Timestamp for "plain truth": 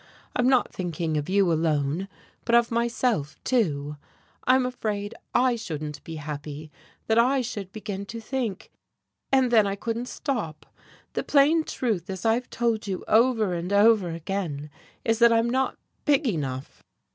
11.23-12.09